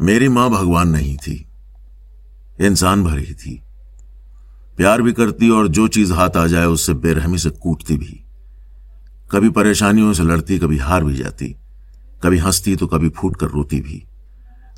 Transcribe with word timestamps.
मेरी 0.00 0.28
माँ 0.28 0.50
भगवान 0.50 0.88
नहीं 0.88 1.16
थी। 1.16 1.48
इंसान 2.60 3.04
भर 3.04 3.22
थी। 3.22 3.62
प्यार 4.76 5.02
भी 5.02 5.12
करती 5.12 5.50
और 5.50 5.68
जो 5.68 5.88
चीज़ 5.88 6.12
हाथ 6.12 6.30
आ 6.30 6.46
जाए, 6.46 6.66
उससे 6.66 6.94
बेरहमी 6.94 7.38
से 7.38 7.50
कूटती 7.50 7.96
भी। 7.96 8.24
कभी 9.30 9.50
परेशानियों 9.50 10.12
से 10.12 10.22
लड़ती, 10.22 10.58
कभी 10.58 10.78
हार 10.78 11.04
भी 11.04 11.16
जाती। 11.16 11.56
कभी 12.22 12.38
हंसती 12.38 12.76
तो 12.76 12.86
कभी 12.86 13.08
फूट 13.08 13.36
कर 13.36 13.46
रोती 13.46 13.80
भी। 13.80 14.06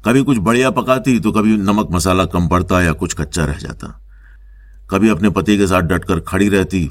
कभी 0.05 0.23
कुछ 0.23 0.38
बढ़िया 0.38 0.70
पकाती 0.70 1.21
तो 1.21 1.32
कभी 1.32 1.57
नमक 1.57 1.89
मसाला 1.91 2.25
कम 2.25 2.48
पड़ता 2.48 2.82
या 2.82 2.93
कुछ 2.93 3.14
कच्चा 3.14 3.45
रह 3.45 3.57
जाता। 3.57 4.00
कभी 4.91 5.09
अपने 5.09 5.30
पति 5.30 5.59
के 5.59 5.66
साथ 5.66 5.80
डटकर 5.80 6.21
खड़ी 6.21 6.48
रहती। 6.48 6.91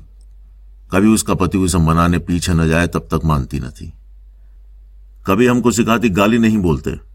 कभी 0.91 1.07
उसका 1.07 1.33
पति 1.33 1.57
उसे 1.57 1.77
मनाने 1.77 2.19
पीछे 2.19 2.53
न 2.53 2.67
जाए, 2.67 2.87
तब 2.87 2.99
तक 2.99 3.21
मानती 3.25 3.59
न 3.59 3.69
थी। 3.69 3.93
कभी 5.27 5.47
हमको 5.47 5.71
सिखाती, 5.71 6.09
गाली 6.09 6.37
नहीं 6.37 6.57
बोलते। 6.57 7.08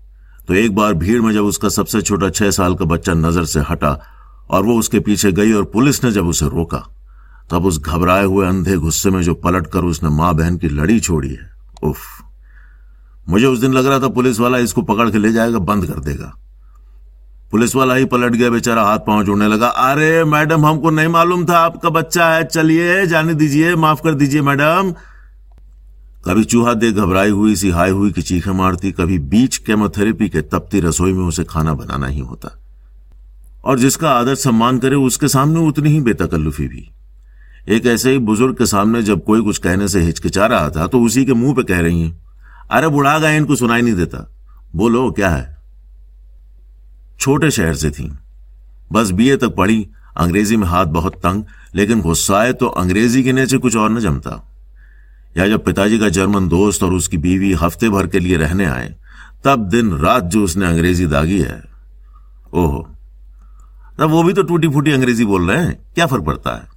तो 0.49 0.55
एक 0.55 0.75
बार 0.75 0.95
भीड़ 0.95 1.21
में 1.23 1.33
जब 1.33 1.45
उसका 1.45 1.69
सबसे 1.69 2.01
छोटा 2.03 2.29
छह 2.31 2.51
साल 2.51 2.75
का 2.75 2.85
बच्चा 2.85 3.13
नज़र 3.15 3.45
से 3.45 3.61
हटा 3.61 3.99
और 4.51 4.65
वो 4.65 4.79
उसके 4.79 5.01
पीछे 5.01 5.33
गई 5.33 5.53
और 5.53 5.65
पुलिस 5.65 6.03
ने 6.05 6.11
जब 6.13 6.27
उसे 6.27 6.47
रोका, 6.47 6.83
तब 7.51 7.65
उस 7.67 7.81
घबराए 7.81 8.25
हुए 8.25 8.47
अंधे 8.47 8.77
गुस्से 8.77 9.11
में 9.11 9.23
जो 9.23 9.35
पलट 9.37 9.67
कर 9.67 9.85
उसने 9.85 10.11
माँ 10.11 10.35
बहन 10.35 10.57
की 10.57 10.69
लड़ी 10.71 10.99
छोड़ी 11.01 11.29
है, 11.29 11.51
उफ। 11.85 11.99
मुझे 13.27 13.47
उस 13.47 13.59
दिन 13.59 13.73
लग 13.73 13.87
रहा 13.87 13.99
था 13.99 14.09
पुलिस 14.11 14.41
वाला 14.41 14.59
इसको 14.59 14.83
पकड़ 14.83 15.11
के 15.11 15.19
ले 15.19 15.33
जाएगा, 15.33 15.59
बंद 15.61 15.87
कर 15.87 16.01
देगा। 16.01 16.33
पुलिस 17.53 17.75
वाला 17.77 17.95
ही 17.95 18.05
पलट 18.05 18.33
गया, 18.33 18.51
बेचारा 18.51 18.83
हाथ 18.83 18.99
पाँव 18.99 19.25
जोड़ने 19.25 19.49
लगा, 19.49 19.67
अरे 19.67 20.25
मैडम, 20.25 20.67
हमको 20.67 20.91
नहीं 20.91 21.09
मालूम 21.09 21.45
था 21.47 21.59
आपका 21.59 21.91
बच्चा 21.91 22.29
है, 22.29 22.45
चलिए 22.45 23.07
जाने 23.07 23.35
दीजिए, 23.35 23.75
माफ़ 23.77 24.03
कर 24.03 24.15
दीजिए 24.15 24.43
मैडम। 24.43 24.93
कभी 26.25 26.45
चूहा 26.45 26.73
दे 26.75 26.91
घबराई 26.93 27.31
हुई 27.31 27.55
सी 27.57 27.71
हाई 27.71 27.91
हुई 27.91 28.11
की 28.13 28.23
चीखें 28.23 28.53
मारती, 28.53 28.91
कभी 28.93 29.19
बीच 29.19 29.57
केमोथेरेपी 29.57 30.29
के 30.29 30.41
तपती 30.43 30.81
रसोई 30.81 31.13
में 31.13 31.25
उसे 31.25 31.45
खाना 31.45 31.75
बनाना 31.75 32.07
ही 32.07 32.21
होता। 32.21 32.57
और 33.65 33.79
जिसका 33.79 34.11
आदर 34.11 34.35
सम्मान 34.35 34.79
करे, 34.79 34.97
उसके 34.97 35.29
सामने 35.29 35.61
उतनी 35.61 35.91
ही 35.91 36.01
बेतकल्लुफी 36.01 36.69
भी। 36.69 36.89
एक 37.69 37.87
ऐसे 37.87 38.13
ही 38.13 38.19
बुज़ुर्ग 38.19 38.57
के 38.57 38.67
सामने 38.67 39.03
जब 39.03 39.25
कोई 39.25 39.43
कुछ 39.43 39.59
कहने 39.59 39.89
से 39.89 40.01
हिचकिचा 40.01 40.47
रहा 40.47 40.71
था 40.71 40.87
तो 40.87 41.01
उसी 41.01 41.25
के 41.25 41.33
मुँह 41.33 41.55
पे 41.55 41.63
कह 41.63 41.81
रही 41.81 42.01
हैं, 42.03 42.23
अरे 42.71 42.89
बुढ़ा 42.89 43.19
गए, 43.19 43.37
इनको 43.37 43.57
सुनाई 43.57 43.83
नहीं 43.83 43.95
देता। 43.95 44.31
बोलो, 44.77 45.11
क्या 45.11 45.31
है? 45.31 45.57
छोटे 47.21 47.51
शहर 47.51 47.75
से 47.75 47.91
थी। 47.91 48.11
बस 48.93 49.11
बीए 49.11 49.37
तक 49.37 49.55
पढ़ी, 49.55 49.87
अंग्रेज़ी 50.17 50.57
में 50.57 50.67
हाथ 50.67 50.87
बहुत 50.87 51.15
तंग, 51.17 51.45
लेकिन 51.75 52.01
गुस्साए 52.01 52.53
तो 52.53 52.67
अंग्रेज़ी 52.67 53.23
के 53.23 53.33
नीचे 53.33 53.59
कुछ 53.59 53.77
और 53.77 53.91
न 53.91 54.01
जमता। 54.01 54.51
या 55.37 55.49
जब 55.49 55.65
पिताजी 55.65 55.99
का 55.99 56.09
जर्मन 56.09 56.49
दोस्त 56.49 56.83
और 56.83 56.93
उसकी 56.93 57.17
बीवी 57.17 57.53
हफ़्ते 57.53 57.89
भर 57.89 58.07
के 58.07 58.19
लिए 58.19 58.37
रहने 58.37 58.65
आए, 58.65 58.95
तब 59.45 59.69
दिन 59.69 59.93
रात 59.93 60.25
जो 60.25 60.45
उसने 60.45 60.67
अंग्रेज़ी 60.67 61.07
दागी 61.07 61.39
है। 61.39 61.63
ओहो। 62.55 62.89
तब 63.99 64.11
वो 64.11 64.23
भी 64.23 64.33
तो 64.33 64.43
टूटी 64.43 64.69
फूटी 64.69 64.91
अंग्रेज़ी 64.91 65.25
बोल 65.25 65.51
रहे 65.51 65.65
हैं। 65.65 65.75
क्या 65.95 66.07
फ़र्क 66.07 66.25
पड़ता 66.25 66.55
है? 66.55 66.69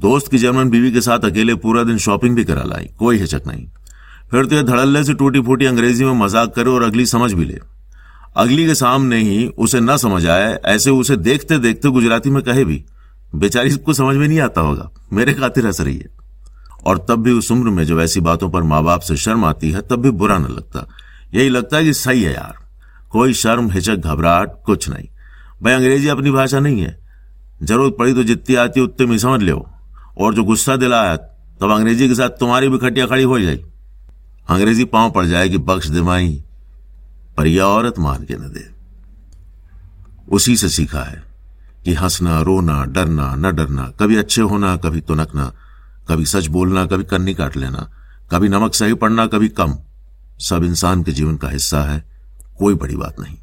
दोस्त 0.00 0.30
की 0.30 0.38
जर्मन 0.38 0.70
बीवी 0.70 0.92
के 0.92 1.00
साथ 1.00 1.18
अकेले 1.18 1.54
पूरा 1.54 1.82
दिन 1.82 1.98
शॉपिंग 1.98 2.36
भी 2.36 2.44
करा 2.44 2.62
लाई, 2.62 2.88
कोई 2.98 3.18
हिचक 3.18 3.42
नहीं। 3.46 3.66
फिर 4.30 4.46
तो 4.46 4.54
ये 4.54 4.62
धड़ल्ले 4.62 5.04
से 5.04 5.14
टूटी 5.14 5.40
फूटी 5.40 5.66
अंग्रेज़ी 5.66 6.04
में 6.04 6.12
मज़ाक 6.12 6.54
करे 6.54 6.70
और 6.70 6.82
अगली 6.82 7.06
समझ 7.06 7.32
भी 7.32 7.44
ले। 7.44 7.58
अगली 8.36 8.66
के 8.66 8.74
सामने 8.74 9.16
ही 9.16 9.46
उसे 9.46 9.80
न 9.80 9.96
समझ 9.96 10.26
आए, 10.26 10.52
ऐसे 10.64 10.90
उसे 10.90 11.16
देखते 11.16 11.58
देखते 11.58 11.88
गुजराती 11.88 12.30
में 12.30 12.42
कहे 12.42 12.64
भी, 12.64 12.84
बेचारी 13.34 13.76
को 13.76 13.92
समझ 13.92 14.16
में 14.16 14.28
नहीं 14.28 14.40
आता 14.40 14.60
होगा। 14.60 14.90
मेरे 15.12 15.34
खातिर 15.34 15.66
हंस 15.66 15.80
रही 15.80 15.96
है। 15.96 16.21
और 16.84 17.06
तब 17.08 17.16
भी 17.16 17.30
उस 17.30 17.52
उम्र 17.52 17.70
में 17.70 17.84
जब 17.84 18.00
ऐसी 18.00 18.20
बातों 18.20 18.50
पर 18.50 18.62
माँ 18.62 18.84
बाप 18.84 19.00
से 19.00 19.16
शर्म 19.16 19.44
आती 19.44 19.70
है, 19.70 19.80
तब 19.80 19.96
भी 19.96 20.10
बुरा 20.10 20.38
न 20.38 20.42
लगता। 20.42 20.88
यही 21.34 21.48
लगता 21.48 21.76
है 21.76 21.84
कि 21.84 21.92
सही 21.92 22.22
है 22.22 22.34
यार। 22.34 22.54
कोई 23.10 23.34
शर्म, 23.34 23.70
हिचक, 23.70 23.96
घबराहट 23.96 24.52
कुछ 24.66 24.88
नहीं। 24.88 25.08
भाई, 25.62 25.72
अंग्रेज़ी 25.72 26.08
अपनी 26.08 26.30
भाषा 26.30 26.60
नहीं 26.60 26.80
है। 26.80 26.98
ज़रूरत 27.62 27.96
पड़ी 27.98 28.14
तो 28.14 28.22
जितनी 28.22 28.56
आती 28.56 28.80
उतनी 28.80 29.06
में 29.06 29.18
समझ 29.18 29.42
लो। 29.42 29.70
और 30.18 30.34
जो 30.34 30.44
गुस्सा 30.44 30.76
दिलाया, 30.76 31.16
तब 31.60 31.70
अंग्रेज़ी 31.70 32.08
के 32.08 32.14
साथ 32.14 32.28
तुम्हारी 32.28 32.68
भी 32.68 32.78
खटिया 32.78 33.06
खड़ी 33.06 33.22
हो 33.22 33.40
जाए 33.40 33.56
अंग्रेज़ी 34.50 34.84
पाँव 34.84 35.10
पड़ 35.10 35.26
जाएगी, 35.26 35.58
बख्श 35.58 35.86
दिमाई, 35.86 36.44
पर 37.36 37.46
यह 37.46 37.62
औरत 37.62 37.94
मान 37.98 38.22
के 38.22 38.34
न 38.34 38.40
दे। 38.40 38.70
उसी 40.30 40.56
से 40.56 40.68
सीखा 40.68 41.00
है 41.00 41.22
कि 41.84 41.94
हंसना, 41.94 42.40
रोना, 42.40 42.84
डरना, 42.84 43.34
न 43.34 43.42
डरना, 43.42 43.92
कभी 44.00 44.16
अच्छे 44.16 44.42
होना, 44.42 44.76
कभी 44.76 45.00
तुनकना 45.00 45.52
कभी 46.08 46.26
सच 46.26 46.46
बोलना, 46.46 46.86
कभी 46.86 47.04
कन्नी 47.04 47.34
काट 47.34 47.56
लेना, 47.56 47.90
कभी 48.30 48.48
नमक 48.48 48.74
सही 48.74 48.94
पड़ना, 48.94 49.26
कभी 49.26 49.48
कम। 49.48 49.78
सब 50.38 50.64
इंसान 50.64 51.02
के 51.02 51.12
जीवन 51.12 51.36
का 51.36 51.48
हिस्सा 51.48 51.82
है, 51.82 52.04
कोई 52.58 52.74
बड़ी 52.74 52.96
बात 52.96 53.20
नहीं। 53.20 53.36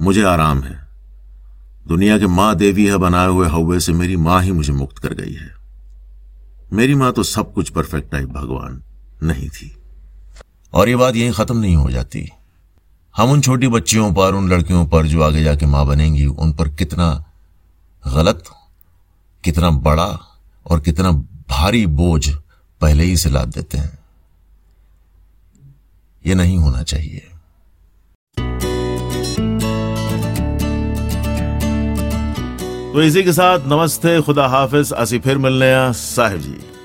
मुझे 0.00 0.22
आराम 0.22 0.62
है। 0.62 0.88
दुनिया 1.88 2.18
के 2.18 2.26
माँ 2.26 2.54
देवी 2.54 2.86
है 2.86 2.96
बनाए 2.96 3.28
हुए 3.28 3.48
हवे 3.48 3.80
से 3.80 3.92
मेरी 3.92 4.16
माँ 4.16 4.42
ही 4.42 4.52
मुझे 4.52 4.72
मुक्त 4.72 4.98
कर 4.98 5.14
गई 5.14 5.32
है। 5.32 5.54
मेरी 6.72 6.94
माँ 6.94 7.12
तो 7.12 7.22
सब 7.22 7.52
कुछ 7.52 7.70
परफेक्ट 7.70 8.12
टाइप 8.12 8.28
भगवान 8.28 8.82
नहीं 9.22 9.48
थी। 9.48 9.82
और 10.72 10.88
ये 10.88 10.96
बात 10.96 11.16
यही 11.16 11.32
खत्म 11.32 11.58
नहीं 11.58 11.76
हो 11.76 11.90
जाती। 11.90 12.28
हम 13.16 13.30
उन 13.30 13.40
छोटी 13.40 13.68
बच्चियों 13.68 14.14
पर, 14.14 14.34
उन 14.34 14.48
लड़कियों 14.48 14.86
पर 14.86 15.06
जो 15.06 15.22
आगे 15.22 15.44
जाके 15.44 15.66
माँ 15.66 15.86
बनेंगी, 15.86 16.26
उन 16.26 16.52
पर 16.52 16.68
कितना 16.68 17.24
गलत, 18.14 18.44
कितना 19.44 19.70
बड़ा 19.70 20.18
और 20.66 20.80
कितना 20.80 21.24
भारी 21.58 21.86
बोझ 21.86 22.30
पहले 22.80 23.04
ही 23.04 23.16
से 23.16 23.30
लाद 23.30 23.48
देते 23.48 23.78
हैं। 23.78 23.98
यह 26.26 26.34
नहीं 26.34 26.58
होना 26.58 26.82
चाहिए। 26.82 27.28
तो 32.92 33.02
इसी 33.02 33.22
के 33.22 33.32
साथ 33.32 33.58
नमस्ते, 33.66 34.22
खुदा 34.22 34.46
हाफिज। 34.46 34.92
असी 34.92 35.18
फिर 35.18 35.38
मिलने 35.38 35.92
साहिब 35.92 36.40
जी। 36.40 36.77